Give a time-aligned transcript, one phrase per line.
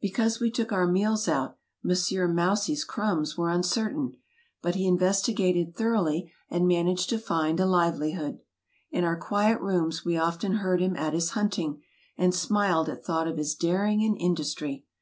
[0.00, 4.16] Because we took our meals out, Monsieur Mousie's crumbs were uncertain;
[4.62, 8.40] but he investigated thoroughly and managed to find a livelihood.
[8.90, 11.82] In our quiet rooms we often heard him at his hunting,
[12.16, 14.86] and smiled at thought of his daring and industry.